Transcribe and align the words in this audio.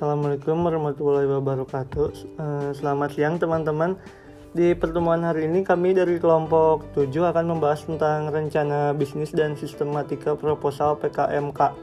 Assalamualaikum 0.00 0.64
warahmatullahi 0.64 1.28
wabarakatuh. 1.28 2.08
Eh, 2.40 2.72
Selamat 2.72 3.12
siang 3.12 3.36
teman-teman. 3.36 4.00
Di 4.56 4.72
pertemuan 4.72 5.20
hari 5.20 5.44
ini 5.44 5.60
kami 5.60 5.92
dari 5.92 6.16
kelompok 6.16 6.88
7 6.96 7.28
akan 7.28 7.52
membahas 7.52 7.84
tentang 7.84 8.32
rencana 8.32 8.96
bisnis 8.96 9.28
dan 9.28 9.60
sistematika 9.60 10.32
proposal 10.40 10.96
PKMK. 11.04 11.76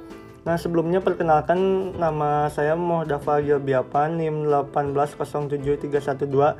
Nah, 0.49 0.57
sebelumnya 0.57 0.97
perkenalkan 0.97 1.93
nama 1.93 2.49
saya 2.49 2.73
Muhdafa 2.73 3.38
Gilbiapan 3.38 4.18
NIM 4.18 4.49
1807312 4.49 6.57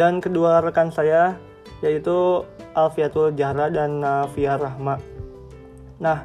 dan 0.00 0.24
kedua 0.24 0.64
rekan 0.64 0.88
saya 0.88 1.36
yaitu 1.84 2.40
Alfiatul 2.72 3.36
Jahra 3.36 3.68
dan 3.68 4.00
Navia 4.00 4.56
Rahma. 4.56 4.96
Nah, 6.00 6.24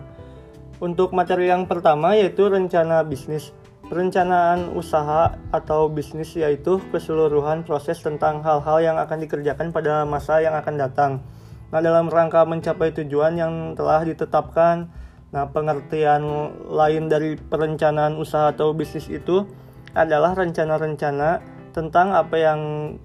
untuk 0.80 1.12
materi 1.12 1.52
yang 1.52 1.68
pertama 1.68 2.16
yaitu 2.16 2.48
rencana 2.48 3.04
bisnis. 3.04 3.52
Perencanaan 3.92 4.72
usaha 4.72 5.36
atau 5.52 5.92
bisnis 5.92 6.32
yaitu 6.40 6.80
keseluruhan 6.96 7.68
proses 7.68 8.00
tentang 8.00 8.40
hal-hal 8.40 8.80
yang 8.80 8.96
akan 8.96 9.20
dikerjakan 9.20 9.76
pada 9.76 10.08
masa 10.08 10.40
yang 10.40 10.56
akan 10.56 10.80
datang. 10.80 11.12
Nah, 11.76 11.84
dalam 11.84 12.08
rangka 12.08 12.48
mencapai 12.48 12.96
tujuan 12.96 13.36
yang 13.36 13.76
telah 13.76 14.08
ditetapkan, 14.08 14.88
nah 15.36 15.52
pengertian 15.52 16.24
lain 16.72 17.12
dari 17.12 17.36
perencanaan 17.36 18.16
usaha 18.16 18.56
atau 18.56 18.72
bisnis 18.72 19.12
itu 19.12 19.44
adalah 19.92 20.40
rencana-rencana 20.40 21.44
tentang 21.76 22.16
apa 22.16 22.40
yang 22.40 22.60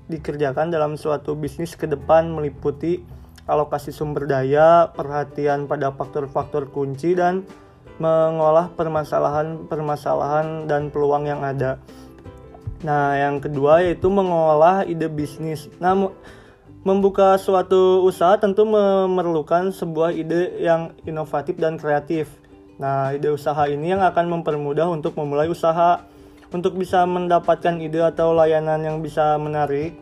dikerjakan 0.07 0.71
dalam 0.71 0.95
suatu 0.95 1.35
bisnis 1.35 1.75
ke 1.75 1.91
depan 1.91 2.31
meliputi 2.31 3.03
alokasi 3.51 3.91
sumber 3.91 4.31
daya, 4.31 4.95
perhatian 4.95 5.67
pada 5.67 5.91
faktor-faktor 5.95 6.71
kunci 6.71 7.19
dan 7.19 7.43
mengolah 7.97 8.69
permasalahan-permasalahan 8.77 10.69
dan 10.69 10.93
peluang 10.93 11.25
yang 11.25 11.41
ada. 11.41 11.81
Nah, 12.85 13.17
yang 13.17 13.41
kedua 13.41 13.81
yaitu 13.81 14.13
mengolah 14.13 14.85
ide 14.85 15.09
bisnis. 15.09 15.73
Nah, 15.81 16.13
membuka 16.85 17.41
suatu 17.41 18.05
usaha 18.05 18.37
tentu 18.37 18.69
memerlukan 18.69 19.73
sebuah 19.73 20.13
ide 20.13 20.61
yang 20.61 20.93
inovatif 21.09 21.57
dan 21.57 21.81
kreatif. 21.81 22.29
Nah, 22.77 23.17
ide 23.17 23.33
usaha 23.33 23.65
ini 23.65 23.97
yang 23.97 24.05
akan 24.05 24.29
mempermudah 24.41 24.87
untuk 24.93 25.17
memulai 25.17 25.49
usaha. 25.49 26.05
Untuk 26.53 26.79
bisa 26.79 27.03
mendapatkan 27.09 27.81
ide 27.83 28.07
atau 28.07 28.31
layanan 28.31 28.79
yang 28.79 29.03
bisa 29.03 29.35
menarik, 29.35 29.99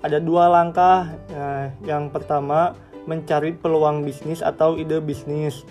ada 0.00 0.16
dua 0.22 0.48
langkah. 0.48 1.10
Nah, 1.28 1.74
yang 1.84 2.08
pertama, 2.08 2.72
mencari 3.04 3.52
peluang 3.52 4.06
bisnis 4.06 4.40
atau 4.40 4.78
ide 4.78 5.02
bisnis 5.02 5.66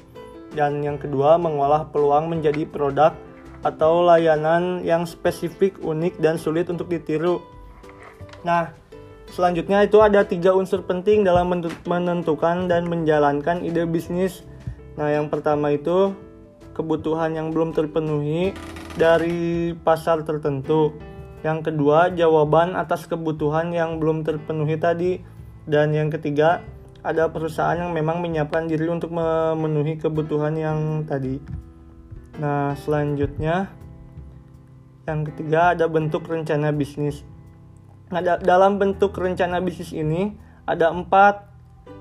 dan 0.51 0.83
yang 0.83 0.99
kedua 0.99 1.39
mengolah 1.39 1.87
peluang 1.89 2.27
menjadi 2.27 2.67
produk 2.67 3.15
atau 3.61 4.01
layanan 4.01 4.81
yang 4.81 5.05
spesifik, 5.05 5.77
unik, 5.81 6.17
dan 6.17 6.35
sulit 6.41 6.67
untuk 6.67 6.89
ditiru. 6.89 7.39
Nah, 8.41 8.73
selanjutnya 9.29 9.85
itu 9.85 10.01
ada 10.01 10.25
tiga 10.25 10.51
unsur 10.57 10.81
penting 10.81 11.21
dalam 11.21 11.53
menentukan 11.85 12.65
dan 12.65 12.89
menjalankan 12.89 13.61
ide 13.61 13.85
bisnis. 13.85 14.41
Nah, 14.97 15.13
yang 15.13 15.29
pertama 15.29 15.71
itu 15.71 16.11
kebutuhan 16.73 17.37
yang 17.37 17.53
belum 17.53 17.77
terpenuhi 17.77 18.57
dari 18.97 19.71
pasar 19.77 20.25
tertentu. 20.25 20.91
Yang 21.45 21.73
kedua, 21.73 22.13
jawaban 22.13 22.73
atas 22.77 23.05
kebutuhan 23.05 23.73
yang 23.73 24.01
belum 24.01 24.25
terpenuhi 24.25 24.77
tadi. 24.77 25.21
Dan 25.69 25.93
yang 25.93 26.09
ketiga, 26.09 26.65
ada 27.01 27.29
perusahaan 27.33 27.77
yang 27.77 27.93
memang 27.93 28.21
menyiapkan 28.21 28.69
diri 28.69 28.85
untuk 28.89 29.09
memenuhi 29.13 29.97
kebutuhan 29.97 30.53
yang 30.53 31.03
tadi. 31.09 31.41
Nah, 32.37 32.77
selanjutnya 32.77 33.69
yang 35.09 35.25
ketiga 35.25 35.73
ada 35.73 35.89
bentuk 35.89 36.29
rencana 36.29 36.69
bisnis. 36.69 37.25
Nah, 38.13 38.21
dalam 38.21 38.77
bentuk 38.77 39.17
rencana 39.17 39.57
bisnis 39.59 39.91
ini 39.97 40.37
ada 40.69 40.93
empat, 40.93 41.49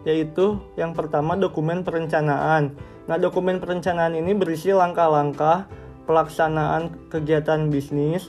yaitu 0.04 0.60
yang 0.76 0.92
pertama 0.92 1.32
dokumen 1.34 1.80
perencanaan. 1.80 2.76
Nah, 3.08 3.16
dokumen 3.16 3.58
perencanaan 3.58 4.14
ini 4.14 4.36
berisi 4.36 4.70
langkah-langkah 4.70 5.66
pelaksanaan 6.04 7.08
kegiatan 7.08 7.72
bisnis, 7.72 8.28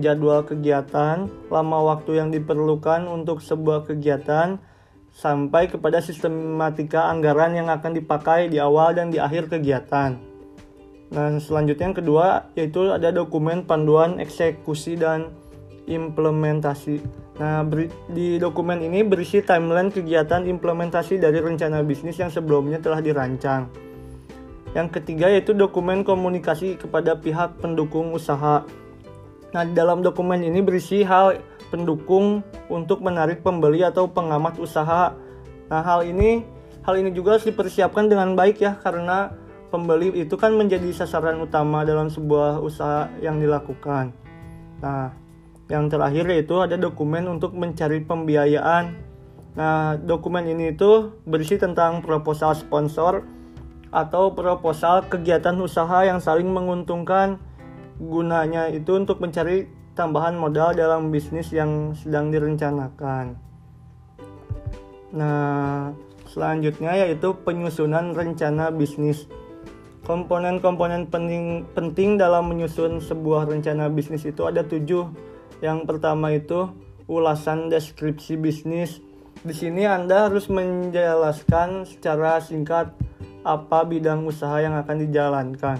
jadwal 0.00 0.44
kegiatan, 0.46 1.28
lama 1.52 1.78
waktu 1.92 2.20
yang 2.20 2.32
diperlukan 2.32 3.04
untuk 3.04 3.44
sebuah 3.44 3.84
kegiatan, 3.84 4.56
sampai 5.16 5.72
kepada 5.72 6.04
sistematika 6.04 7.08
anggaran 7.08 7.56
yang 7.56 7.72
akan 7.72 7.96
dipakai 7.96 8.52
di 8.52 8.60
awal 8.60 8.92
dan 8.92 9.08
di 9.08 9.16
akhir 9.16 9.48
kegiatan. 9.48 10.20
Dan 11.08 11.40
selanjutnya 11.40 11.88
yang 11.88 11.96
kedua 11.96 12.26
yaitu 12.52 12.92
ada 12.92 13.08
dokumen 13.08 13.64
panduan 13.64 14.20
eksekusi 14.20 15.00
dan 15.00 15.32
implementasi. 15.88 17.00
Nah, 17.40 17.64
di 18.12 18.36
dokumen 18.36 18.84
ini 18.84 19.00
berisi 19.08 19.40
timeline 19.40 19.88
kegiatan 19.88 20.44
implementasi 20.44 21.16
dari 21.16 21.40
rencana 21.40 21.80
bisnis 21.80 22.20
yang 22.20 22.28
sebelumnya 22.28 22.76
telah 22.76 23.00
dirancang. 23.00 23.72
Yang 24.76 25.00
ketiga 25.00 25.32
yaitu 25.32 25.56
dokumen 25.56 26.04
komunikasi 26.04 26.76
kepada 26.76 27.16
pihak 27.16 27.56
pendukung 27.64 28.12
usaha. 28.12 28.68
Nah, 29.56 29.64
dalam 29.72 30.04
dokumen 30.04 30.44
ini 30.44 30.60
berisi 30.60 31.00
hal 31.00 31.40
pendukung 31.68 32.46
untuk 32.70 33.02
menarik 33.02 33.42
pembeli 33.42 33.82
atau 33.82 34.06
pengamat 34.10 34.58
usaha. 34.58 35.14
Nah, 35.66 35.82
hal 35.82 36.06
ini 36.06 36.46
hal 36.86 36.94
ini 37.02 37.10
juga 37.10 37.36
harus 37.36 37.46
dipersiapkan 37.46 38.06
dengan 38.06 38.38
baik 38.38 38.62
ya 38.62 38.78
karena 38.78 39.34
pembeli 39.74 40.14
itu 40.14 40.38
kan 40.38 40.54
menjadi 40.54 40.94
sasaran 40.94 41.42
utama 41.42 41.82
dalam 41.82 42.06
sebuah 42.06 42.62
usaha 42.62 43.10
yang 43.18 43.42
dilakukan. 43.42 44.14
Nah, 44.78 45.10
yang 45.66 45.90
terakhir 45.90 46.30
yaitu 46.30 46.62
ada 46.62 46.78
dokumen 46.78 47.26
untuk 47.26 47.52
mencari 47.58 48.02
pembiayaan. 48.06 48.94
Nah, 49.58 49.98
dokumen 49.98 50.46
ini 50.46 50.76
itu 50.76 51.16
berisi 51.26 51.58
tentang 51.58 52.04
proposal 52.04 52.54
sponsor 52.54 53.26
atau 53.90 54.30
proposal 54.36 55.08
kegiatan 55.08 55.56
usaha 55.58 56.06
yang 56.06 56.22
saling 56.22 56.46
menguntungkan. 56.46 57.40
Gunanya 57.96 58.68
itu 58.68 58.92
untuk 58.92 59.24
mencari 59.24 59.75
tambahan 59.96 60.36
modal 60.36 60.76
dalam 60.76 61.08
bisnis 61.08 61.48
yang 61.50 61.96
sedang 61.96 62.28
direncanakan. 62.28 63.40
Nah, 65.16 65.96
selanjutnya 66.28 66.92
yaitu 67.00 67.32
penyusunan 67.40 68.12
rencana 68.12 68.68
bisnis. 68.68 69.24
Komponen-komponen 70.04 71.10
penting, 71.10 71.66
penting 71.74 72.14
dalam 72.20 72.52
menyusun 72.52 73.02
sebuah 73.02 73.48
rencana 73.50 73.90
bisnis 73.90 74.22
itu 74.28 74.44
ada 74.44 74.62
tujuh. 74.62 75.10
Yang 75.64 75.78
pertama 75.88 76.30
itu 76.36 76.70
ulasan 77.08 77.72
deskripsi 77.72 78.38
bisnis. 78.38 79.00
Di 79.42 79.56
sini 79.56 79.88
Anda 79.88 80.28
harus 80.28 80.46
menjelaskan 80.52 81.88
secara 81.88 82.38
singkat 82.38 82.92
apa 83.42 83.82
bidang 83.82 84.28
usaha 84.28 84.60
yang 84.60 84.76
akan 84.76 84.96
dijalankan. 85.08 85.78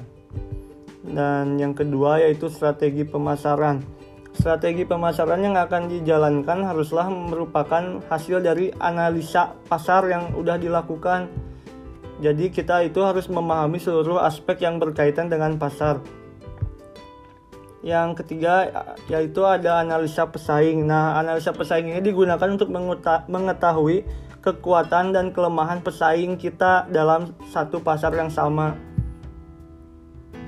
Dan 1.07 1.57
yang 1.63 1.73
kedua 1.73 2.19
yaitu 2.19 2.51
strategi 2.51 3.07
pemasaran 3.07 3.97
Strategi 4.37 4.85
pemasaran 4.85 5.41
yang 5.41 5.57
akan 5.57 5.89
dijalankan 5.89 6.61
haruslah 6.69 7.09
merupakan 7.09 8.05
hasil 8.13 8.45
dari 8.45 8.69
analisa 8.77 9.57
pasar 9.65 10.13
yang 10.13 10.29
sudah 10.37 10.61
dilakukan. 10.61 11.33
Jadi 12.21 12.53
kita 12.53 12.85
itu 12.85 13.01
harus 13.01 13.33
memahami 13.33 13.81
seluruh 13.81 14.21
aspek 14.21 14.61
yang 14.61 14.77
berkaitan 14.77 15.33
dengan 15.33 15.57
pasar. 15.57 16.05
Yang 17.81 18.25
ketiga 18.25 18.69
yaitu 19.09 19.41
ada 19.41 19.81
analisa 19.81 20.29
pesaing. 20.29 20.85
Nah, 20.85 21.17
analisa 21.17 21.57
pesaing 21.57 21.97
ini 21.97 22.05
digunakan 22.05 22.49
untuk 22.53 22.69
mengetahui 23.33 24.05
kekuatan 24.45 25.17
dan 25.17 25.33
kelemahan 25.33 25.81
pesaing 25.81 26.37
kita 26.37 26.85
dalam 26.93 27.33
satu 27.49 27.81
pasar 27.81 28.13
yang 28.13 28.29
sama. 28.29 28.77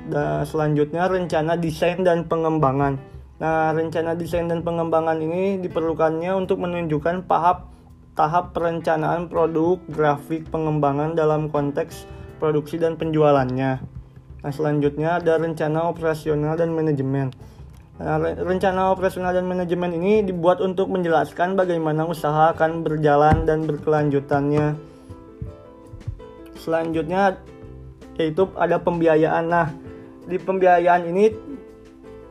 Dan 0.09 0.49
selanjutnya 0.49 1.05
rencana 1.05 1.61
desain 1.61 2.01
dan 2.01 2.25
pengembangan. 2.25 2.97
Nah, 3.39 3.71
rencana 3.71 4.19
desain 4.19 4.51
dan 4.51 4.67
pengembangan 4.67 5.21
ini 5.23 5.63
diperlukannya 5.63 6.35
untuk 6.35 6.59
menunjukkan 6.59 7.29
tahap 7.31 7.71
tahap 8.19 8.51
perencanaan 8.51 9.31
produk, 9.31 9.79
grafik 9.87 10.51
pengembangan 10.51 11.15
dalam 11.15 11.47
konteks 11.47 12.03
produksi 12.43 12.75
dan 12.75 12.99
penjualannya. 12.99 13.79
Nah, 14.43 14.51
selanjutnya 14.51 15.23
ada 15.23 15.39
rencana 15.39 15.87
operasional 15.87 16.59
dan 16.59 16.75
manajemen. 16.75 17.31
Nah, 17.99 18.19
rencana 18.19 18.91
operasional 18.91 19.35
dan 19.35 19.47
manajemen 19.47 19.95
ini 19.95 20.27
dibuat 20.27 20.59
untuk 20.59 20.91
menjelaskan 20.91 21.55
bagaimana 21.55 22.07
usaha 22.07 22.55
akan 22.55 22.83
berjalan 22.83 23.47
dan 23.47 23.67
berkelanjutannya. 23.67 24.75
Selanjutnya 26.59 27.39
yaitu 28.19 28.51
ada 28.59 28.83
pembiayaan. 28.83 29.47
Nah, 29.47 29.67
di 30.29 30.37
pembiayaan 30.37 31.09
ini 31.09 31.25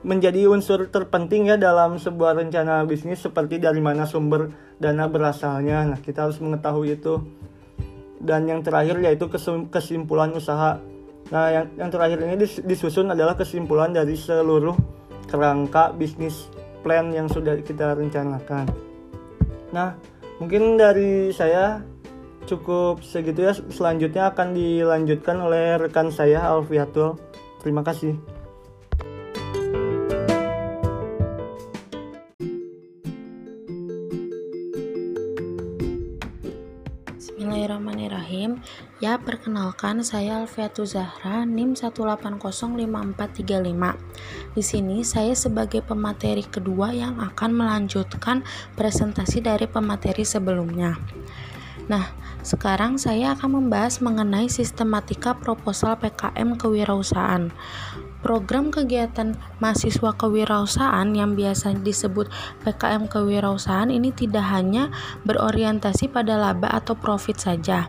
menjadi 0.06 0.46
unsur 0.48 0.88
terpenting 0.88 1.50
ya 1.50 1.58
dalam 1.58 1.98
sebuah 1.98 2.38
rencana 2.38 2.86
bisnis 2.86 3.20
seperti 3.26 3.58
dari 3.58 3.82
mana 3.82 4.06
sumber 4.06 4.54
dana 4.78 5.10
berasalnya. 5.10 5.84
Nah, 5.84 6.00
kita 6.00 6.30
harus 6.30 6.38
mengetahui 6.38 7.02
itu. 7.02 7.20
Dan 8.22 8.46
yang 8.46 8.62
terakhir 8.62 9.02
yaitu 9.02 9.26
kesimpulan 9.74 10.32
usaha. 10.38 10.78
Nah, 11.34 11.46
yang, 11.52 11.66
yang 11.76 11.90
terakhir 11.92 12.24
ini 12.24 12.40
disusun 12.64 13.12
adalah 13.12 13.36
kesimpulan 13.36 13.92
dari 13.92 14.16
seluruh 14.16 14.78
kerangka 15.28 15.92
bisnis 15.92 16.48
plan 16.86 17.12
yang 17.12 17.28
sudah 17.28 17.60
kita 17.60 17.98
rencanakan. 17.98 18.70
Nah, 19.76 20.00
mungkin 20.40 20.80
dari 20.80 21.36
saya 21.36 21.84
cukup 22.48 23.04
segitu 23.04 23.44
ya. 23.44 23.54
Selanjutnya 23.54 24.32
akan 24.32 24.56
dilanjutkan 24.56 25.36
oleh 25.44 25.76
rekan 25.76 26.08
saya 26.16 26.48
Alfiatul. 26.48 27.20
Terima 27.68 27.84
kasih. 27.84 28.16
Bismillahirrahmanirrahim. 37.20 38.64
Ya, 39.04 39.20
perkenalkan 39.20 40.00
saya 40.00 40.48
Alfiatu 40.48 40.88
Zahra, 40.88 41.44
NIM 41.44 41.76
1805435. 41.76 44.00
Di 44.56 44.64
sini 44.64 45.04
saya 45.04 45.36
sebagai 45.36 45.84
pemateri 45.84 46.48
kedua 46.48 46.96
yang 46.96 47.20
akan 47.20 47.52
melanjutkan 47.52 48.48
presentasi 48.80 49.44
dari 49.44 49.68
pemateri 49.68 50.24
sebelumnya. 50.24 50.96
Nah, 51.88 52.12
sekarang 52.44 53.00
saya 53.00 53.36
akan 53.36 53.64
membahas 53.64 54.04
mengenai 54.04 54.52
sistematika 54.52 55.36
proposal 55.36 55.96
PKM 56.00 56.60
kewirausahaan. 56.60 57.52
Program 58.28 58.76
kegiatan 58.76 59.40
mahasiswa 59.64 60.12
kewirausahaan 60.20 61.08
yang 61.16 61.40
biasa 61.40 61.80
disebut 61.80 62.28
PKM 62.60 63.08
kewirausahaan 63.08 63.88
ini 63.88 64.12
tidak 64.12 64.44
hanya 64.52 64.92
berorientasi 65.24 66.12
pada 66.12 66.36
laba 66.36 66.68
atau 66.76 66.92
profit 66.92 67.40
saja, 67.40 67.88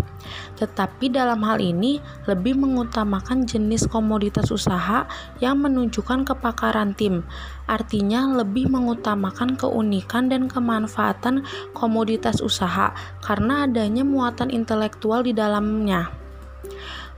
tetapi 0.55 1.11
dalam 1.11 1.43
hal 1.43 1.59
ini 1.59 1.99
lebih 2.31 2.55
mengutamakan 2.55 3.51
jenis 3.51 3.91
komoditas 3.91 4.55
usaha 4.55 5.11
yang 5.43 5.59
menunjukkan 5.59 6.23
kepakaran 6.23 6.95
tim. 6.95 7.27
Artinya 7.67 8.39
lebih 8.39 8.71
mengutamakan 8.71 9.59
keunikan 9.59 10.31
dan 10.31 10.47
kemanfaatan 10.47 11.43
komoditas 11.75 12.39
usaha 12.39 12.95
karena 13.27 13.67
adanya 13.67 14.07
muatan 14.07 14.55
intelektual 14.55 15.27
di 15.27 15.35
dalamnya. 15.35 16.15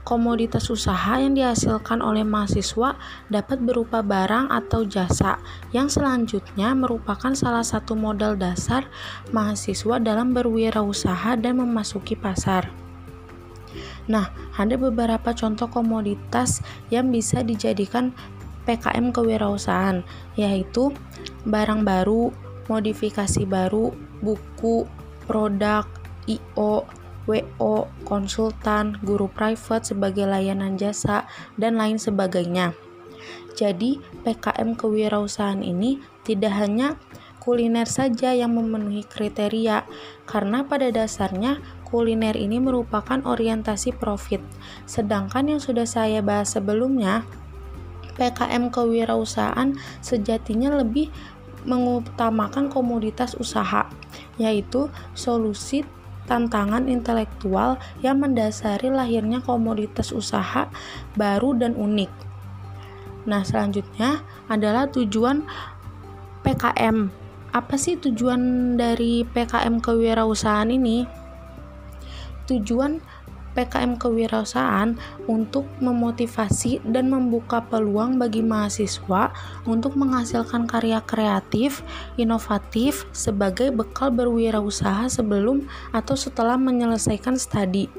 Komoditas 0.01 0.65
usaha 0.73 1.21
yang 1.21 1.37
dihasilkan 1.37 2.01
oleh 2.01 2.25
mahasiswa 2.25 2.97
dapat 3.29 3.61
berupa 3.61 4.01
barang 4.01 4.49
atau 4.49 4.81
jasa, 4.81 5.37
yang 5.69 5.93
selanjutnya 5.93 6.73
merupakan 6.73 7.37
salah 7.37 7.61
satu 7.61 7.93
modal 7.93 8.33
dasar 8.33 8.89
mahasiswa 9.29 10.01
dalam 10.01 10.33
berwirausaha 10.33 11.37
dan 11.37 11.61
memasuki 11.61 12.17
pasar. 12.17 12.73
Nah, 14.09 14.33
ada 14.57 14.73
beberapa 14.73 15.37
contoh 15.37 15.69
komoditas 15.69 16.65
yang 16.89 17.13
bisa 17.13 17.45
dijadikan 17.45 18.09
PKM 18.65 19.13
kewirausahaan, 19.13 20.01
yaitu 20.33 20.89
barang 21.45 21.85
baru, 21.85 22.33
modifikasi 22.65 23.45
baru, 23.45 23.93
buku, 24.25 24.89
produk, 25.29 25.85
IO, 26.25 26.85
WO, 27.29 27.89
konsultan, 28.07 28.97
guru 29.05 29.29
private 29.29 29.93
sebagai 29.93 30.25
layanan 30.25 30.77
jasa, 30.77 31.29
dan 31.57 31.77
lain 31.77 32.01
sebagainya. 32.01 32.73
Jadi, 33.53 34.01
PKM 34.23 34.79
kewirausahaan 34.79 35.61
ini 35.61 36.01
tidak 36.25 36.55
hanya 36.55 36.97
kuliner 37.41 37.89
saja 37.89 38.33
yang 38.33 38.53
memenuhi 38.53 39.05
kriteria, 39.05 39.85
karena 40.29 40.65
pada 40.65 40.93
dasarnya 40.93 41.61
kuliner 41.85 42.37
ini 42.37 42.61
merupakan 42.61 43.19
orientasi 43.25 43.97
profit. 43.97 44.39
Sedangkan 44.87 45.51
yang 45.51 45.61
sudah 45.61 45.85
saya 45.85 46.23
bahas 46.23 46.53
sebelumnya, 46.53 47.27
PKM 48.15 48.69
kewirausahaan 48.69 49.75
sejatinya 49.99 50.77
lebih 50.79 51.09
mengutamakan 51.65 52.69
komoditas 52.69 53.37
usaha, 53.37 53.85
yaitu 54.37 54.89
solusi 55.13 55.85
tantangan 56.31 56.87
intelektual 56.87 57.75
yang 57.99 58.23
mendasari 58.23 58.87
lahirnya 58.87 59.43
komoditas 59.43 60.15
usaha 60.15 60.71
baru 61.19 61.59
dan 61.59 61.75
unik. 61.75 62.07
Nah, 63.27 63.43
selanjutnya 63.43 64.23
adalah 64.47 64.87
tujuan 64.87 65.43
PKM. 66.47 67.11
Apa 67.51 67.75
sih 67.75 67.99
tujuan 67.99 68.73
dari 68.79 69.27
PKM 69.27 69.83
kewirausahaan 69.83 70.71
ini? 70.71 71.03
Tujuan 72.47 73.03
PKM 73.51 73.99
kewirausahaan 73.99 74.95
untuk 75.27 75.67
memotivasi 75.83 76.79
dan 76.87 77.11
membuka 77.11 77.59
peluang 77.63 78.15
bagi 78.15 78.39
mahasiswa 78.39 79.35
untuk 79.67 79.99
menghasilkan 79.99 80.67
karya 80.67 81.03
kreatif, 81.03 81.83
inovatif 82.15 83.07
sebagai 83.11 83.75
bekal 83.75 84.11
berwirausaha 84.11 85.11
sebelum 85.11 85.67
atau 85.91 86.15
setelah 86.15 86.55
menyelesaikan 86.55 87.35
studi. 87.35 87.91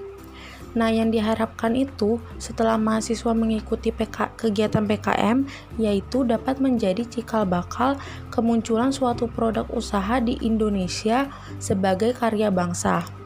Nah, 0.72 0.88
yang 0.88 1.12
diharapkan 1.12 1.76
itu 1.76 2.16
setelah 2.40 2.80
mahasiswa 2.80 3.36
mengikuti 3.36 3.92
PK, 3.92 4.32
kegiatan 4.40 4.88
PKM 4.88 5.44
yaitu 5.76 6.24
dapat 6.24 6.64
menjadi 6.64 7.04
cikal 7.04 7.44
bakal 7.44 8.00
kemunculan 8.32 8.88
suatu 8.88 9.28
produk 9.28 9.68
usaha 9.68 10.16
di 10.16 10.40
Indonesia 10.40 11.28
sebagai 11.60 12.16
karya 12.16 12.48
bangsa. 12.48 13.21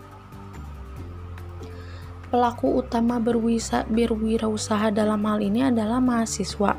Pelaku 2.37 2.85
utama 2.85 3.17
berwisa, 3.17 3.88
berwirausaha 3.88 4.93
dalam 4.93 5.25
hal 5.25 5.41
ini 5.41 5.73
adalah 5.73 6.05
mahasiswa. 6.05 6.77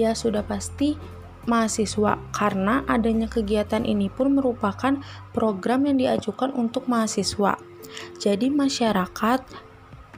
Ya 0.00 0.16
sudah 0.16 0.40
pasti 0.40 0.96
mahasiswa 1.44 2.16
karena 2.32 2.80
adanya 2.88 3.28
kegiatan 3.28 3.84
ini 3.84 4.08
pun 4.08 4.32
merupakan 4.40 4.96
program 5.36 5.84
yang 5.84 6.00
diajukan 6.00 6.48
untuk 6.56 6.88
mahasiswa. 6.88 7.60
Jadi 8.16 8.48
masyarakat 8.48 9.44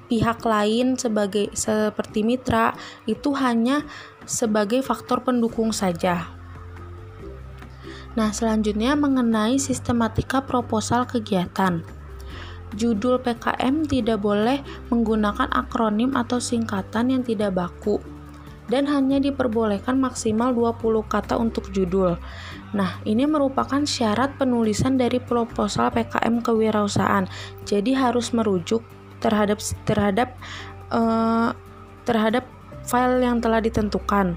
pihak 0.07 0.47
lain 0.47 0.95
sebagai 0.95 1.51
seperti 1.59 2.23
mitra 2.23 2.79
itu 3.11 3.35
hanya 3.35 3.83
sebagai 4.31 4.87
faktor 4.87 5.27
pendukung 5.27 5.75
saja. 5.75 6.31
Nah, 8.15 8.31
selanjutnya 8.31 8.95
mengenai 8.95 9.59
sistematika 9.59 10.47
proposal 10.47 11.03
kegiatan. 11.03 11.98
Judul 12.77 13.23
PKM 13.23 13.89
tidak 13.89 14.21
boleh 14.21 14.61
menggunakan 14.93 15.49
akronim 15.55 16.13
atau 16.19 16.37
singkatan 16.37 17.15
yang 17.15 17.23
tidak 17.25 17.57
baku 17.57 18.01
dan 18.69 18.85
hanya 18.85 19.17
diperbolehkan 19.19 19.97
maksimal 19.97 20.53
20 20.53 21.01
kata 21.09 21.41
untuk 21.41 21.73
judul. 21.73 22.21
Nah, 22.77 23.01
ini 23.09 23.25
merupakan 23.25 23.81
syarat 23.89 24.37
penulisan 24.37 25.01
dari 25.01 25.17
proposal 25.19 25.89
PKM 25.89 26.45
kewirausahaan. 26.45 27.25
Jadi 27.65 27.97
harus 27.97 28.37
merujuk 28.37 28.85
terhadap 29.25 29.59
terhadap 29.89 30.37
uh, 30.93 31.57
terhadap 32.05 32.45
file 32.85 33.25
yang 33.25 33.41
telah 33.41 33.65
ditentukan. 33.65 34.37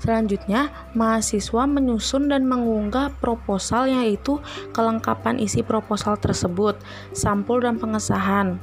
Selanjutnya, 0.00 0.72
mahasiswa 0.96 1.68
menyusun 1.68 2.32
dan 2.32 2.48
mengunggah 2.48 3.12
proposal 3.20 3.84
yaitu 3.84 4.40
kelengkapan 4.72 5.36
isi 5.36 5.60
proposal 5.60 6.16
tersebut, 6.16 6.80
sampul 7.12 7.60
dan 7.60 7.76
pengesahan. 7.76 8.56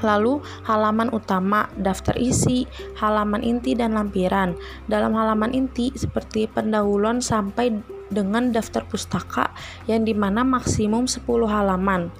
Lalu, 0.00 0.40
halaman 0.64 1.12
utama, 1.12 1.68
daftar 1.76 2.16
isi, 2.16 2.64
halaman 2.96 3.44
inti 3.44 3.76
dan 3.76 3.96
lampiran. 3.96 4.56
Dalam 4.88 5.12
halaman 5.16 5.52
inti 5.52 5.92
seperti 5.96 6.48
pendahuluan 6.48 7.20
sampai 7.20 7.72
dengan 8.08 8.52
daftar 8.52 8.84
pustaka 8.84 9.52
yang 9.88 10.04
di 10.04 10.12
mana 10.12 10.44
maksimum 10.44 11.08
10 11.08 11.24
halaman. 11.48 12.12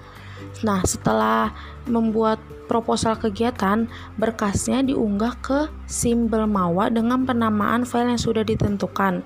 Nah, 0.64 0.80
setelah 0.88 1.52
membuat 1.84 2.40
proposal 2.70 3.18
kegiatan, 3.20 3.90
berkasnya 4.16 4.80
diunggah 4.80 5.36
ke 5.44 5.68
simbol 5.84 6.48
mawa 6.48 6.88
dengan 6.88 7.28
penamaan 7.28 7.84
file 7.84 8.16
yang 8.16 8.22
sudah 8.22 8.44
ditentukan. 8.46 9.20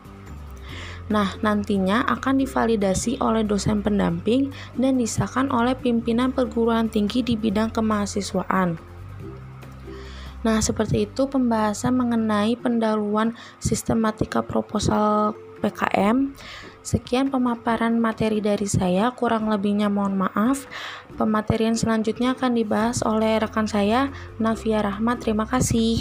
Nah, 1.11 1.35
nantinya 1.43 2.07
akan 2.07 2.39
divalidasi 2.39 3.19
oleh 3.19 3.43
dosen 3.43 3.83
pendamping 3.83 4.55
dan 4.79 4.95
disahkan 4.95 5.51
oleh 5.51 5.75
pimpinan 5.75 6.31
perguruan 6.31 6.87
tinggi 6.87 7.27
di 7.27 7.35
bidang 7.35 7.75
kemahasiswaan. 7.75 8.79
Nah, 10.41 10.59
seperti 10.63 11.11
itu 11.11 11.27
pembahasan 11.27 11.99
mengenai 11.99 12.55
pendahuluan 12.57 13.35
sistematika 13.59 14.41
proposal 14.41 15.35
PKM. 15.61 16.33
Sekian 16.81 17.29
pemaparan 17.29 18.01
materi 18.01 18.41
dari 18.41 18.65
saya, 18.65 19.13
kurang 19.13 19.53
lebihnya 19.53 19.93
mohon 19.93 20.17
maaf. 20.17 20.65
Pematerian 21.21 21.77
selanjutnya 21.77 22.33
akan 22.33 22.57
dibahas 22.57 23.05
oleh 23.05 23.37
rekan 23.37 23.69
saya, 23.69 24.09
Navia 24.41 24.81
Rahmat. 24.81 25.21
Terima 25.21 25.45
kasih. 25.45 26.01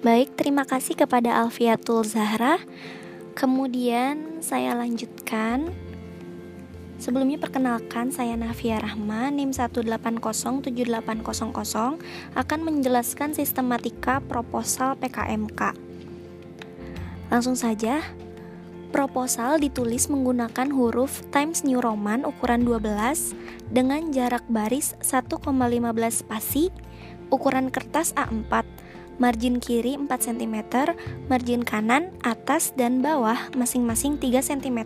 Baik, 0.00 0.32
terima 0.32 0.64
kasih 0.64 0.96
kepada 0.96 1.40
Alfiatul 1.44 2.08
Zahra. 2.08 2.56
Kemudian 3.36 4.40
saya 4.44 4.72
lanjutkan 4.76 5.72
Sebelumnya 7.00 7.40
perkenalkan 7.40 8.12
saya 8.12 8.36
Navia 8.36 8.76
Rahma 8.76 9.32
NIM 9.32 9.56
1807800 9.56 11.00
akan 12.36 12.60
menjelaskan 12.60 13.32
sistematika 13.32 14.20
proposal 14.20 15.00
PKMK. 15.00 15.72
Langsung 17.32 17.56
saja, 17.56 18.04
proposal 18.92 19.56
ditulis 19.56 20.12
menggunakan 20.12 20.68
huruf 20.68 21.24
Times 21.32 21.64
New 21.64 21.80
Roman 21.80 22.28
ukuran 22.28 22.68
12 22.68 23.32
dengan 23.72 24.12
jarak 24.12 24.44
baris 24.52 24.92
1,15 25.00 25.40
spasi, 26.12 26.68
ukuran 27.32 27.72
kertas 27.72 28.12
A4 28.12 28.68
margin 29.16 29.56
kiri 29.56 29.96
4 29.96 30.08
cm, 30.08 30.56
margin 31.32 31.64
kanan, 31.64 32.12
atas, 32.24 32.76
dan 32.76 33.00
bawah 33.04 33.36
masing-masing 33.52 34.16
3 34.16 34.40
cm. 34.40 34.80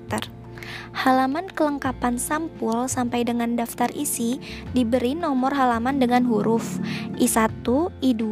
Halaman 0.95 1.51
kelengkapan 1.51 2.17
sampul 2.17 2.87
sampai 2.87 3.27
dengan 3.27 3.59
daftar 3.59 3.91
isi 3.93 4.39
diberi 4.73 5.19
nomor 5.19 5.53
halaman 5.53 5.99
dengan 5.99 6.25
huruf 6.25 6.79
I1, 7.19 7.67
I2, 8.01 8.25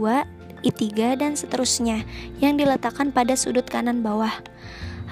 I3, 0.63 0.83
dan 1.19 1.35
seterusnya 1.35 2.07
yang 2.39 2.55
diletakkan 2.55 3.11
pada 3.11 3.35
sudut 3.35 3.67
kanan 3.67 4.01
bawah. 4.01 4.33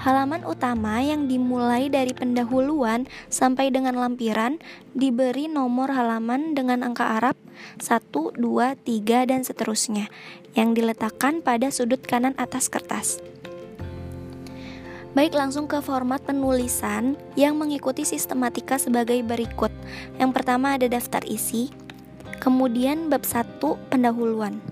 Halaman 0.01 0.41
utama 0.49 0.97
yang 1.05 1.29
dimulai 1.29 1.85
dari 1.85 2.09
pendahuluan 2.09 3.05
sampai 3.29 3.69
dengan 3.69 3.93
lampiran 3.93 4.57
diberi 4.97 5.45
nomor 5.45 5.93
halaman 5.93 6.57
dengan 6.57 6.81
angka 6.81 7.21
Arab 7.21 7.37
1, 7.77 8.09
2, 8.09 8.41
3, 8.41 9.29
dan 9.29 9.45
seterusnya 9.45 10.09
yang 10.57 10.73
diletakkan 10.73 11.45
pada 11.45 11.69
sudut 11.69 12.01
kanan 12.01 12.33
atas 12.41 12.65
kertas. 12.65 13.21
Baik 15.11 15.35
langsung 15.35 15.67
ke 15.67 15.83
format 15.83 16.23
penulisan 16.23 17.19
yang 17.35 17.59
mengikuti 17.59 18.07
sistematika 18.07 18.79
sebagai 18.79 19.19
berikut. 19.27 19.67
Yang 20.15 20.31
pertama 20.31 20.79
ada 20.79 20.87
daftar 20.87 21.19
isi, 21.27 21.67
kemudian 22.39 23.11
bab 23.11 23.27
1 23.27 23.59
pendahuluan. 23.91 24.63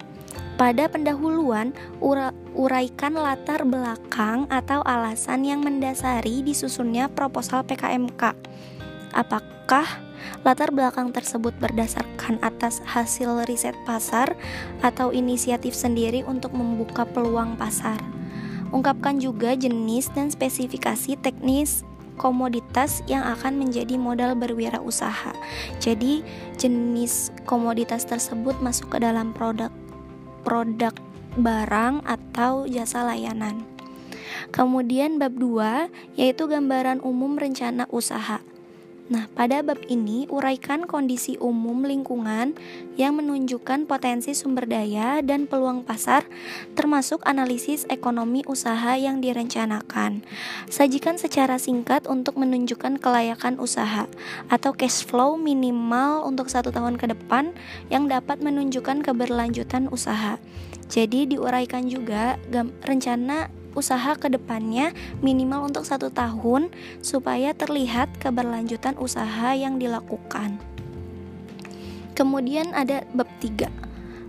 Pada 0.56 0.88
pendahuluan, 0.88 1.76
ura 2.00 2.32
uraikan 2.56 3.16
latar 3.20 3.68
belakang 3.68 4.48
atau 4.48 4.80
alasan 4.84 5.44
yang 5.44 5.60
mendasari 5.60 6.40
disusunnya 6.44 7.12
proposal 7.12 7.64
PKMK. 7.68 8.36
Apakah 9.16 9.88
latar 10.48 10.72
belakang 10.72 11.12
tersebut 11.12 11.52
berdasarkan 11.60 12.40
atas 12.44 12.80
hasil 12.88 13.44
riset 13.44 13.76
pasar 13.84 14.40
atau 14.84 15.12
inisiatif 15.12 15.76
sendiri 15.76 16.24
untuk 16.24 16.56
membuka 16.56 17.04
peluang 17.04 17.60
pasar? 17.60 18.19
Ungkapkan 18.70 19.18
juga 19.18 19.58
jenis 19.58 20.14
dan 20.14 20.30
spesifikasi 20.30 21.18
teknis 21.18 21.82
komoditas 22.20 23.02
yang 23.08 23.24
akan 23.24 23.56
menjadi 23.58 23.96
modal 23.96 24.36
berwirausaha. 24.36 25.32
Jadi, 25.80 26.22
jenis 26.60 27.32
komoditas 27.48 28.04
tersebut 28.04 28.60
masuk 28.60 28.94
ke 28.94 28.98
dalam 29.00 29.32
produk 29.32 29.72
produk 30.44 30.92
barang 31.40 32.04
atau 32.04 32.68
jasa 32.68 33.08
layanan. 33.08 33.64
Kemudian 34.50 35.22
bab 35.22 35.38
2 35.38 36.18
yaitu 36.20 36.50
gambaran 36.50 37.00
umum 37.06 37.38
rencana 37.38 37.86
usaha. 37.94 38.42
Nah, 39.10 39.26
pada 39.34 39.66
bab 39.66 39.82
ini 39.90 40.30
uraikan 40.30 40.86
kondisi 40.86 41.34
umum 41.42 41.82
lingkungan 41.82 42.54
yang 42.94 43.18
menunjukkan 43.18 43.90
potensi 43.90 44.38
sumber 44.38 44.70
daya 44.70 45.26
dan 45.26 45.50
peluang 45.50 45.82
pasar 45.82 46.30
termasuk 46.78 47.26
analisis 47.26 47.90
ekonomi 47.90 48.46
usaha 48.46 48.94
yang 49.02 49.18
direncanakan. 49.18 50.22
Sajikan 50.70 51.18
secara 51.18 51.58
singkat 51.58 52.06
untuk 52.06 52.38
menunjukkan 52.38 53.02
kelayakan 53.02 53.58
usaha 53.58 54.06
atau 54.46 54.78
cash 54.78 55.02
flow 55.02 55.42
minimal 55.42 56.30
untuk 56.30 56.46
satu 56.54 56.70
tahun 56.70 57.02
ke 57.02 57.10
depan 57.10 57.50
yang 57.90 58.06
dapat 58.06 58.46
menunjukkan 58.46 59.02
keberlanjutan 59.02 59.90
usaha. 59.90 60.38
Jadi 60.86 61.34
diuraikan 61.34 61.90
juga 61.90 62.38
rencana 62.86 63.50
usaha 63.80 64.14
ke 64.20 64.28
depannya 64.28 64.92
minimal 65.24 65.72
untuk 65.72 65.88
satu 65.88 66.12
tahun 66.12 66.68
supaya 67.00 67.56
terlihat 67.56 68.12
keberlanjutan 68.20 69.00
usaha 69.00 69.56
yang 69.56 69.80
dilakukan. 69.80 70.60
Kemudian 72.20 72.76
ada 72.76 73.08
bab 73.16 73.32
3, 73.40 73.72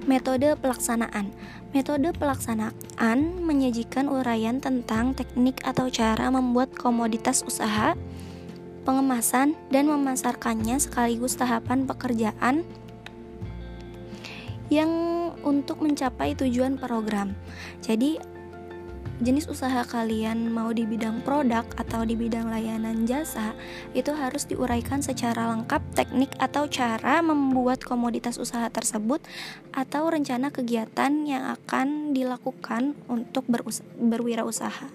metode 0.06 0.54
pelaksanaan. 0.62 1.34
Metode 1.74 2.14
pelaksanaan 2.14 3.42
menyajikan 3.42 4.06
uraian 4.06 4.62
tentang 4.62 5.14
teknik 5.14 5.62
atau 5.66 5.90
cara 5.90 6.30
membuat 6.30 6.70
komoditas 6.74 7.42
usaha, 7.42 7.98
pengemasan 8.86 9.58
dan 9.74 9.90
memasarkannya 9.90 10.78
sekaligus 10.78 11.34
tahapan 11.34 11.86
pekerjaan 11.86 12.62
yang 14.70 14.90
untuk 15.42 15.82
mencapai 15.82 16.38
tujuan 16.38 16.78
program. 16.78 17.34
Jadi 17.82 18.22
jenis 19.20 19.52
usaha 19.52 19.84
kalian 19.84 20.48
mau 20.48 20.72
di 20.72 20.88
bidang 20.88 21.20
produk 21.20 21.68
atau 21.76 22.08
di 22.08 22.16
bidang 22.16 22.48
layanan 22.48 23.04
jasa 23.04 23.52
itu 23.92 24.16
harus 24.16 24.48
diuraikan 24.48 25.04
secara 25.04 25.52
lengkap 25.52 25.84
teknik 25.92 26.32
atau 26.40 26.64
cara 26.64 27.20
membuat 27.20 27.84
komoditas 27.84 28.40
usaha 28.40 28.64
tersebut 28.72 29.20
atau 29.76 30.08
rencana 30.08 30.48
kegiatan 30.48 31.12
yang 31.28 31.52
akan 31.52 32.16
dilakukan 32.16 32.96
untuk 33.12 33.44
berwirausaha. 34.00 34.88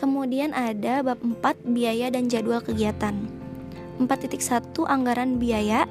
Kemudian 0.00 0.50
ada 0.56 1.04
bab 1.04 1.20
4 1.22 1.68
biaya 1.68 2.10
dan 2.10 2.26
jadwal 2.26 2.58
kegiatan. 2.64 3.14
4.1 4.00 4.74
anggaran 4.88 5.38
biaya 5.38 5.86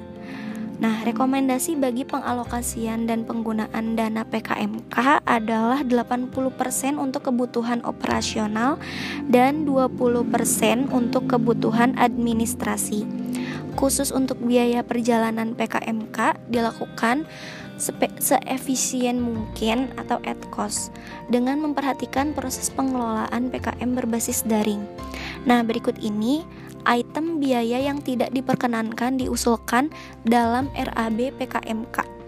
Nah, 0.82 1.06
rekomendasi 1.06 1.78
bagi 1.78 2.02
pengalokasian 2.02 3.06
dan 3.06 3.22
penggunaan 3.22 3.94
dana 3.94 4.26
PKMK 4.26 5.22
adalah 5.22 5.86
80% 5.86 6.98
untuk 6.98 7.30
kebutuhan 7.30 7.86
operasional 7.86 8.82
dan 9.30 9.62
20% 9.62 10.90
untuk 10.90 11.30
kebutuhan 11.30 11.94
administrasi. 11.94 13.06
Khusus 13.78 14.10
untuk 14.10 14.42
biaya 14.42 14.82
perjalanan 14.82 15.54
PKMK 15.54 16.50
dilakukan 16.50 17.30
seefisien 18.18 19.22
mungkin 19.22 19.86
atau 19.94 20.18
at 20.26 20.38
cost 20.50 20.90
dengan 21.30 21.62
memperhatikan 21.62 22.34
proses 22.34 22.74
pengelolaan 22.74 23.54
PKM 23.54 23.94
berbasis 23.94 24.42
daring. 24.42 24.82
Nah, 25.46 25.62
berikut 25.62 25.98
ini 26.02 26.42
item 26.86 27.38
biaya 27.42 27.78
yang 27.82 28.02
tidak 28.02 28.30
diperkenankan 28.30 29.18
diusulkan 29.18 29.88
dalam 30.26 30.68
RAB 30.74 31.34
PKMK. 31.38 32.22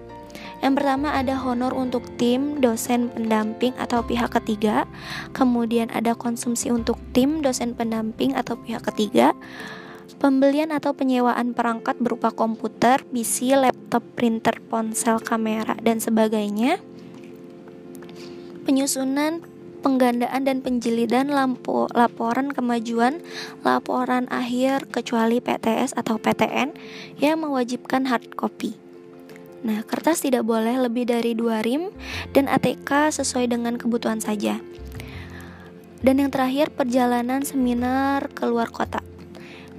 Yang 0.64 0.80
pertama 0.80 1.12
ada 1.12 1.37
honor 1.37 1.76
untuk 1.76 2.08
tim, 2.16 2.56
dosen 2.64 3.12
pendamping 3.12 3.76
atau 3.76 4.00
pihak 4.00 4.32
ketiga. 4.32 4.88
Kemudian 5.37 5.92
ada 5.92 6.16
konsumsi 6.16 6.73
untuk 6.73 6.96
tim, 7.12 7.44
dosen 7.44 7.76
pendamping 7.76 8.32
atau 8.32 8.56
pihak 8.56 8.80
ketiga. 8.88 9.37
Pembelian 10.16 10.73
atau 10.73 10.96
penyewaan 10.96 11.52
perangkat 11.52 12.00
berupa 12.00 12.32
komputer, 12.32 13.04
PC, 13.12 13.61
laptop, 13.61 14.00
printer, 14.16 14.56
ponsel, 14.73 15.20
kamera, 15.20 15.76
dan 15.84 16.00
sebagainya. 16.00 16.80
Penyusunan 18.64 19.44
penggandaan 19.85 20.49
dan 20.49 20.64
penjilidan 20.64 21.29
lampu, 21.29 21.85
laporan 21.93 22.49
kemajuan 22.49 23.21
laporan 23.61 24.25
akhir 24.33 24.88
kecuali 24.88 25.45
PTS 25.45 25.93
atau 25.93 26.17
PTN 26.17 26.73
yang 27.21 27.45
mewajibkan 27.45 28.09
hard 28.09 28.33
copy. 28.33 28.81
Nah, 29.64 29.85
kertas 29.85 30.25
tidak 30.25 30.49
boleh 30.49 30.81
lebih 30.81 31.05
dari 31.05 31.37
dua 31.37 31.61
rim 31.61 31.93
dan 32.33 32.49
ATK 32.49 33.12
sesuai 33.12 33.53
dengan 33.53 33.76
kebutuhan 33.76 34.25
saja. 34.25 34.61
Dan 36.05 36.21
yang 36.21 36.29
terakhir, 36.29 36.69
perjalanan 36.73 37.45
seminar 37.45 38.29
keluar 38.37 38.69
kota. 38.69 39.00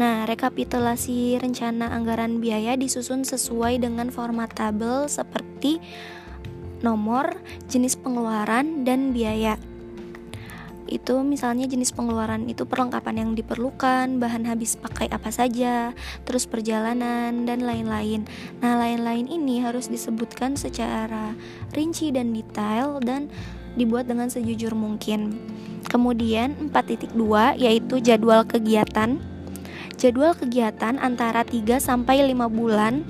Nah, 0.02 0.26
rekapitulasi 0.26 1.38
rencana 1.38 1.94
anggaran 1.94 2.42
biaya 2.42 2.74
disusun 2.74 3.22
sesuai 3.22 3.78
dengan 3.78 4.10
format 4.10 4.50
tabel 4.50 5.06
seperti 5.06 5.78
nomor, 6.82 7.38
jenis 7.70 7.94
pengeluaran, 8.02 8.84
dan 8.90 9.14
biaya 9.14 9.56
itu 10.86 11.26
misalnya 11.26 11.66
jenis 11.66 11.94
pengeluaran 11.94 12.46
itu 12.46 12.64
perlengkapan 12.64 13.26
yang 13.26 13.32
diperlukan, 13.34 14.22
bahan 14.22 14.46
habis 14.46 14.78
pakai 14.78 15.10
apa 15.10 15.34
saja, 15.34 15.92
terus 16.24 16.46
perjalanan 16.46 17.46
dan 17.46 17.66
lain-lain. 17.66 18.30
Nah, 18.62 18.78
lain-lain 18.78 19.26
ini 19.26 19.62
harus 19.66 19.90
disebutkan 19.90 20.54
secara 20.56 21.34
rinci 21.74 22.14
dan 22.14 22.32
detail 22.32 23.02
dan 23.02 23.28
dibuat 23.76 24.08
dengan 24.08 24.32
sejujur 24.32 24.72
mungkin. 24.74 25.36
Kemudian 25.86 26.72
4.2 26.72 27.14
yaitu 27.60 28.00
jadwal 28.02 28.48
kegiatan. 28.48 29.20
Jadwal 29.96 30.36
kegiatan 30.36 31.00
antara 31.00 31.48
3 31.48 31.80
sampai 31.80 32.24
5 32.24 32.52
bulan 32.52 33.04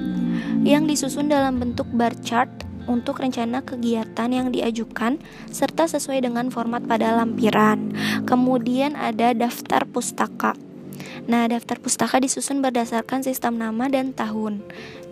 yang 0.66 0.90
disusun 0.90 1.30
dalam 1.30 1.62
bentuk 1.62 1.86
bar 1.94 2.14
chart 2.26 2.65
untuk 2.86 3.22
rencana 3.22 3.62
kegiatan 3.62 4.30
yang 4.30 4.50
diajukan 4.50 5.22
serta 5.50 5.90
sesuai 5.90 6.26
dengan 6.26 6.50
format 6.50 6.86
pada 6.86 7.18
lampiran. 7.18 7.94
Kemudian 8.26 8.98
ada 8.98 9.34
daftar 9.36 9.86
pustaka. 9.90 10.54
Nah, 11.26 11.50
daftar 11.50 11.82
pustaka 11.82 12.22
disusun 12.22 12.62
berdasarkan 12.62 13.26
sistem 13.26 13.58
nama 13.58 13.90
dan 13.90 14.14
tahun 14.14 14.62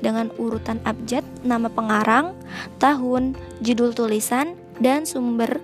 dengan 0.03 0.30
urutan 0.38 0.77
abjad, 0.86 1.25
nama 1.42 1.72
pengarang, 1.72 2.38
tahun, 2.77 3.34
judul 3.65 3.96
tulisan, 3.98 4.53
dan 4.77 5.10
sumber 5.10 5.58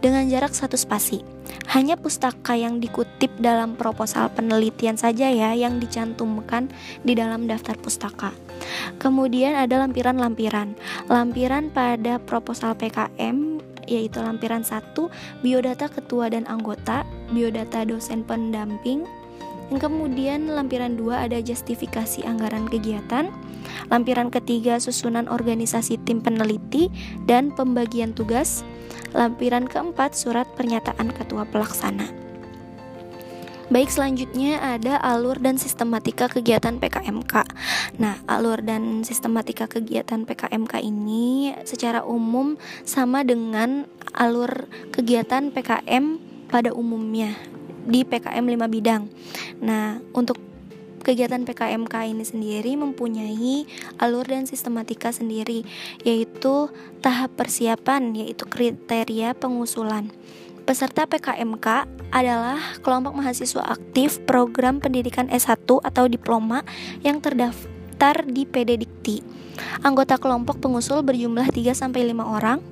dengan 0.00 0.24
jarak 0.30 0.56
satu 0.56 0.78
spasi. 0.78 1.39
Hanya 1.70 1.94
pustaka 1.94 2.58
yang 2.58 2.82
dikutip 2.82 3.30
dalam 3.38 3.78
proposal 3.78 4.26
penelitian 4.34 4.98
saja 4.98 5.30
ya 5.30 5.54
yang 5.54 5.78
dicantumkan 5.78 6.68
di 7.06 7.14
dalam 7.14 7.46
daftar 7.46 7.78
pustaka. 7.78 8.34
Kemudian 8.98 9.56
ada 9.56 9.80
lampiran-lampiran. 9.80 10.74
Lampiran 11.06 11.70
pada 11.70 12.18
proposal 12.18 12.74
PKM 12.74 13.62
yaitu 13.90 14.22
lampiran 14.22 14.62
1 14.62 14.94
biodata 15.42 15.90
ketua 15.90 16.30
dan 16.30 16.46
anggota, 16.46 17.02
biodata 17.34 17.82
dosen 17.82 18.22
pendamping. 18.22 19.02
Kemudian 19.70 20.50
lampiran 20.50 20.98
2 20.98 21.30
ada 21.30 21.38
justifikasi 21.38 22.26
anggaran 22.26 22.66
kegiatan. 22.66 23.30
Lampiran 23.86 24.30
ketiga 24.30 24.82
susunan 24.82 25.30
organisasi 25.30 25.98
tim 26.02 26.18
peneliti 26.18 26.90
dan 27.30 27.54
pembagian 27.54 28.10
tugas. 28.10 28.66
Lampiran 29.10 29.66
keempat 29.66 30.14
surat 30.14 30.46
pernyataan 30.54 31.10
ketua 31.10 31.42
pelaksana. 31.46 32.30
Baik 33.70 33.86
selanjutnya 33.86 34.58
ada 34.58 34.98
alur 34.98 35.38
dan 35.38 35.54
sistematika 35.54 36.26
kegiatan 36.26 36.82
PKMK. 36.82 37.46
Nah, 38.02 38.18
alur 38.26 38.66
dan 38.66 39.06
sistematika 39.06 39.70
kegiatan 39.70 40.26
PKMK 40.26 40.82
ini 40.82 41.54
secara 41.62 42.02
umum 42.02 42.58
sama 42.82 43.22
dengan 43.22 43.86
alur 44.10 44.66
kegiatan 44.90 45.54
PKM 45.54 46.18
pada 46.50 46.74
umumnya 46.74 47.38
di 47.86 48.02
PKM 48.02 48.42
5 48.42 48.66
bidang. 48.66 49.06
Nah, 49.62 50.02
untuk 50.18 50.49
kegiatan 51.00 51.42
PKMK 51.42 51.94
ini 52.12 52.24
sendiri 52.24 52.76
mempunyai 52.76 53.64
alur 53.98 54.28
dan 54.28 54.44
sistematika 54.44 55.10
sendiri, 55.10 55.64
yaitu 56.04 56.68
tahap 57.00 57.32
persiapan, 57.34 58.14
yaitu 58.14 58.44
kriteria 58.46 59.32
pengusulan. 59.34 60.12
Peserta 60.68 61.08
PKMK 61.08 61.88
adalah 62.14 62.60
kelompok 62.84 63.16
mahasiswa 63.16 63.64
aktif 63.74 64.22
program 64.28 64.78
pendidikan 64.78 65.26
S1 65.26 65.66
atau 65.66 66.04
diploma 66.06 66.62
yang 67.02 67.18
terdaftar 67.18 68.22
di 68.28 68.46
PD 68.46 68.78
Dikti. 68.78 69.18
Anggota 69.82 70.20
kelompok 70.20 70.62
pengusul 70.62 71.02
berjumlah 71.02 71.50
3 71.50 71.74
sampai 71.74 72.06
5 72.12 72.22
orang. 72.22 72.62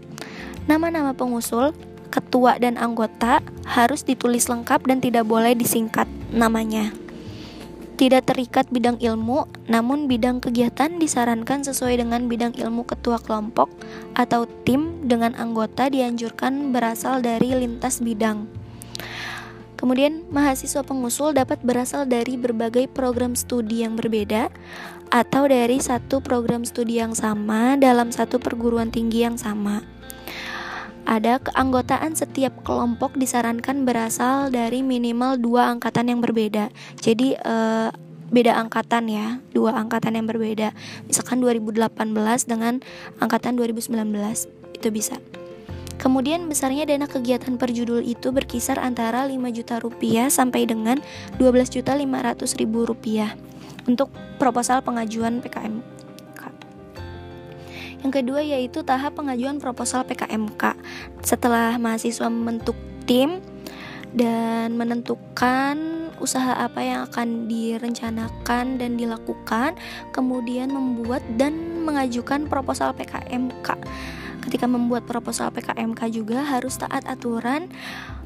Nama-nama 0.71 1.17
pengusul, 1.17 1.73
ketua 2.13 2.61
dan 2.61 2.77
anggota 2.77 3.43
harus 3.67 4.05
ditulis 4.05 4.47
lengkap 4.47 4.85
dan 4.87 5.03
tidak 5.03 5.25
boleh 5.27 5.57
disingkat 5.57 6.07
namanya 6.31 6.93
tidak 7.99 8.31
terikat 8.31 8.71
bidang 8.71 9.03
ilmu, 9.03 9.51
namun 9.67 10.07
bidang 10.07 10.39
kegiatan 10.39 11.03
disarankan 11.03 11.67
sesuai 11.67 11.99
dengan 11.99 12.31
bidang 12.31 12.55
ilmu 12.55 12.87
ketua 12.87 13.19
kelompok 13.19 13.67
atau 14.15 14.47
tim 14.63 15.03
dengan 15.03 15.35
anggota 15.35 15.91
dianjurkan 15.91 16.71
berasal 16.71 17.19
dari 17.19 17.51
lintas 17.59 17.99
bidang. 17.99 18.47
Kemudian, 19.75 20.27
mahasiswa 20.31 20.87
pengusul 20.87 21.35
dapat 21.35 21.59
berasal 21.67 22.07
dari 22.07 22.39
berbagai 22.39 22.87
program 22.91 23.35
studi 23.35 23.83
yang 23.83 23.99
berbeda 23.99 24.51
atau 25.11 25.51
dari 25.51 25.83
satu 25.83 26.23
program 26.23 26.63
studi 26.63 27.03
yang 27.03 27.19
sama 27.19 27.75
dalam 27.79 28.15
satu 28.15 28.39
perguruan 28.39 28.95
tinggi 28.95 29.27
yang 29.27 29.35
sama. 29.35 29.98
Ada 31.09 31.41
keanggotaan 31.41 32.13
setiap 32.13 32.53
kelompok 32.69 33.17
disarankan 33.17 33.89
berasal 33.89 34.53
dari 34.53 34.85
minimal 34.85 35.41
dua 35.41 35.73
angkatan 35.73 36.13
yang 36.13 36.21
berbeda. 36.21 36.69
Jadi 37.01 37.33
uh, 37.49 37.89
beda 38.29 38.61
angkatan 38.61 39.09
ya, 39.09 39.41
dua 39.57 39.73
angkatan 39.81 40.21
yang 40.21 40.29
berbeda. 40.29 40.77
Misalkan 41.09 41.41
2018 41.41 41.89
dengan 42.45 42.85
angkatan 43.25 43.57
2019 43.57 43.89
itu 44.77 44.89
bisa. 44.93 45.17
Kemudian 45.99 46.47
besarnya 46.47 46.87
dana 46.87 47.11
kegiatan 47.11 47.59
per 47.59 47.75
judul 47.75 48.05
itu 48.05 48.31
berkisar 48.31 48.79
antara 48.79 49.25
5 49.27 49.35
juta 49.51 49.83
rupiah 49.83 50.31
sampai 50.31 50.69
dengan 50.69 51.03
12 51.41 51.75
juta 51.75 51.97
500 51.97 52.61
ribu 52.61 52.87
rupiah 52.87 53.35
untuk 53.89 54.13
proposal 54.39 54.85
pengajuan 54.85 55.43
PKM 55.43 55.98
yang 58.03 58.13
kedua 58.15 58.41
yaitu 58.43 58.87
tahap 58.87 59.19
pengajuan 59.19 59.59
proposal 59.59 60.07
PKMK. 60.07 60.79
Setelah 61.23 61.75
mahasiswa 61.83 62.31
membentuk 62.31 62.79
tim 63.11 63.43
dan 64.15 64.79
menentukan 64.79 66.09
usaha 66.19 66.55
apa 66.59 66.83
yang 66.83 67.01
akan 67.07 67.47
direncanakan 67.47 68.79
dan 68.79 68.99
dilakukan, 68.99 69.79
kemudian 70.11 70.71
membuat 70.71 71.23
dan 71.39 71.85
mengajukan 71.87 72.47
proposal 72.47 72.95
PKMK. 72.95 73.79
Ketika 74.47 74.67
membuat 74.71 75.05
proposal 75.05 75.51
PKMK 75.55 76.09
juga 76.15 76.43
harus 76.43 76.79
taat 76.79 77.05
aturan 77.07 77.69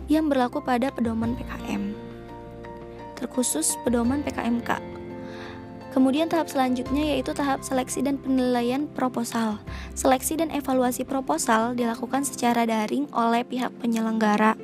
yang 0.06 0.28
berlaku 0.28 0.60
pada 0.60 0.92
pedoman 0.92 1.34
PKM. 1.36 1.96
Terkhusus 3.16 3.78
pedoman 3.86 4.20
PKMK 4.26 4.91
Kemudian 5.92 6.32
tahap 6.32 6.48
selanjutnya 6.48 7.12
yaitu 7.12 7.36
tahap 7.36 7.60
seleksi 7.60 8.00
dan 8.00 8.16
penilaian 8.16 8.88
proposal. 8.88 9.60
Seleksi 9.92 10.40
dan 10.40 10.48
evaluasi 10.48 11.04
proposal 11.04 11.76
dilakukan 11.76 12.24
secara 12.24 12.64
daring 12.64 13.12
oleh 13.12 13.44
pihak 13.44 13.68
penyelenggara. 13.76 14.56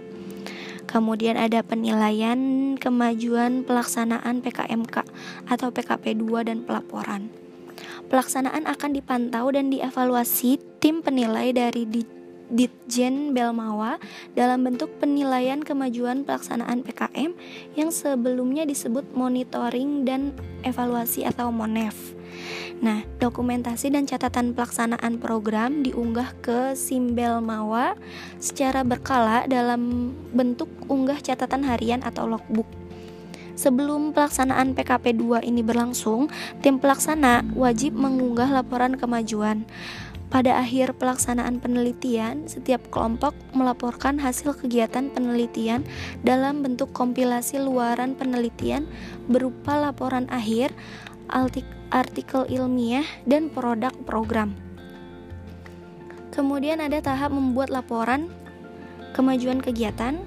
Kemudian 0.89 1.37
ada 1.37 1.61
penilaian 1.61 2.73
kemajuan 2.81 3.61
pelaksanaan 3.69 4.41
PKMK 4.41 5.05
atau 5.53 5.69
PKP 5.69 6.17
2 6.17 6.49
dan 6.49 6.65
pelaporan. 6.65 7.29
Pelaksanaan 8.09 8.65
akan 8.65 8.97
dipantau 8.97 9.53
dan 9.53 9.69
dievaluasi 9.69 10.57
tim 10.81 11.05
penilai 11.05 11.53
dari 11.53 11.85
Ditjen 12.49 13.37
Belmawa 13.37 14.01
dalam 14.33 14.65
bentuk 14.65 14.89
penilaian 14.97 15.61
kemajuan 15.61 16.25
pelaksanaan 16.25 16.81
PKM 16.81 17.37
yang 17.77 17.93
sebelumnya 17.93 18.65
disebut 18.65 19.05
monitoring 19.13 20.09
dan 20.09 20.33
evaluasi 20.65 21.29
atau 21.29 21.53
MONEV. 21.53 22.19
Nah, 22.79 23.03
dokumentasi 23.19 23.91
dan 23.91 24.07
catatan 24.07 24.55
pelaksanaan 24.55 25.19
program 25.19 25.83
diunggah 25.83 26.31
ke 26.39 26.79
Simbel 26.79 27.43
Mawa 27.43 27.99
secara 28.39 28.87
berkala 28.87 29.51
dalam 29.51 30.15
bentuk 30.31 30.71
unggah 30.87 31.19
catatan 31.19 31.67
harian 31.67 32.07
atau 32.07 32.31
logbook. 32.31 32.71
Sebelum 33.59 34.15
pelaksanaan 34.15 34.79
PKP 34.79 35.19
2 35.19 35.43
ini 35.43 35.67
berlangsung, 35.67 36.31
tim 36.63 36.79
pelaksana 36.79 37.43
wajib 37.59 37.99
mengunggah 37.99 38.47
laporan 38.47 38.95
kemajuan. 38.95 39.67
Pada 40.29 40.61
akhir 40.61 41.01
pelaksanaan 41.01 41.57
penelitian, 41.57 42.45
setiap 42.53 42.85
kelompok 42.93 43.33
melaporkan 43.57 44.21
hasil 44.21 44.53
kegiatan 44.61 45.09
penelitian 45.09 45.89
dalam 46.21 46.61
bentuk 46.61 46.93
kompilasi 46.93 47.57
luaran 47.57 48.13
penelitian 48.13 48.85
berupa 49.25 49.81
laporan 49.81 50.29
akhir, 50.29 50.77
artikel 51.89 52.45
ilmiah, 52.53 53.09
dan 53.25 53.49
produk 53.49 53.97
program. 54.05 54.53
Kemudian 56.29 56.85
ada 56.85 57.01
tahap 57.01 57.33
membuat 57.33 57.73
laporan 57.73 58.29
kemajuan 59.17 59.65
kegiatan, 59.65 60.21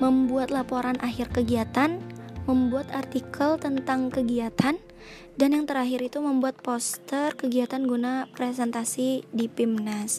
membuat 0.00 0.48
laporan 0.48 0.96
akhir 1.04 1.28
kegiatan, 1.36 2.00
membuat 2.48 2.88
artikel 2.96 3.60
tentang 3.60 4.08
kegiatan, 4.08 4.80
dan 5.38 5.54
yang 5.54 5.70
terakhir 5.70 6.02
itu 6.02 6.18
membuat 6.18 6.58
poster 6.58 7.30
kegiatan 7.38 7.86
guna 7.86 8.26
presentasi 8.34 9.22
di 9.30 9.46
PIMNAS. 9.46 10.18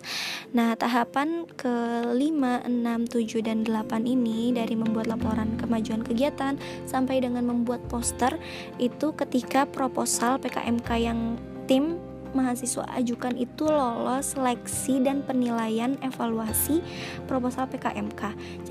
Nah, 0.55 0.79
tahapan 0.79 1.43
ke 1.59 1.75
5, 2.15 2.15
6, 2.15 2.63
7 3.11 3.43
dan 3.43 3.67
8 3.67 4.07
ini 4.07 4.55
dari 4.55 4.79
membuat 4.79 5.11
laporan 5.11 5.59
kemajuan 5.59 6.07
kegiatan 6.07 6.55
sampai 6.87 7.19
dengan 7.19 7.43
membuat 7.51 7.83
poster 7.91 8.39
itu 8.79 9.11
ketika 9.11 9.67
proposal 9.67 10.39
PKMK 10.39 10.89
yang 10.95 11.35
tim 11.67 11.99
mahasiswa 12.31 12.85
ajukan 12.95 13.35
itu 13.35 13.67
lolos 13.67 14.37
seleksi 14.37 15.03
dan 15.03 15.25
penilaian 15.25 15.99
evaluasi 15.99 16.79
proposal 17.27 17.67
PKMK. 17.67 18.21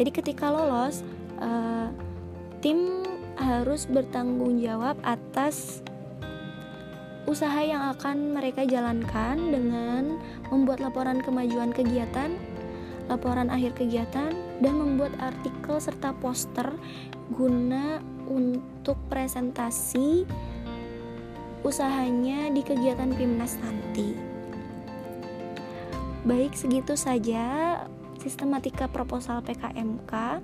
Jadi 0.01 0.11
ketika 0.15 0.49
lolos 0.49 1.05
uh, 1.43 1.93
tim 2.65 3.05
harus 3.37 3.87
bertanggung 3.87 4.59
jawab 4.59 4.99
atas 5.07 5.83
usaha 7.29 7.61
yang 7.61 7.93
akan 7.93 8.33
mereka 8.33 8.65
jalankan 8.65 9.37
dengan 9.53 10.17
membuat 10.49 10.81
laporan 10.81 11.21
kemajuan 11.21 11.77
kegiatan, 11.77 12.33
laporan 13.13 13.53
akhir 13.53 13.77
kegiatan, 13.77 14.33
dan 14.65 14.75
membuat 14.75 15.13
artikel 15.21 15.77
serta 15.77 16.17
poster 16.17 16.73
guna 17.29 18.01
untuk 18.25 18.97
presentasi 19.13 20.25
usahanya 21.61 22.49
di 22.49 22.65
kegiatan 22.65 23.13
PIMNAS 23.13 23.61
nanti. 23.61 24.17
Baik, 26.25 26.57
segitu 26.57 26.97
saja 26.97 27.77
sistematika 28.21 28.89
proposal 28.89 29.45
PKMK. 29.45 30.41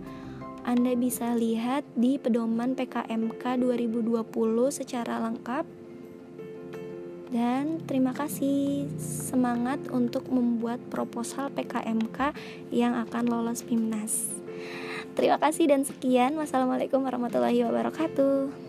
Anda 0.64 0.92
bisa 0.96 1.36
lihat 1.36 1.84
di 1.92 2.16
pedoman 2.16 2.72
PKMK 2.72 3.60
2020 3.60 4.24
secara 4.72 5.20
lengkap. 5.20 5.83
Dan 7.34 7.82
terima 7.82 8.14
kasih 8.14 8.86
semangat 9.02 9.82
untuk 9.90 10.30
membuat 10.30 10.78
proposal 10.86 11.50
PKMK 11.50 12.30
yang 12.70 12.94
akan 12.94 13.26
lolos 13.26 13.66
PIMNAS. 13.66 14.30
Terima 15.18 15.42
kasih 15.42 15.66
dan 15.66 15.82
sekian. 15.82 16.38
Wassalamualaikum 16.38 17.02
warahmatullahi 17.02 17.66
wabarakatuh. 17.66 18.63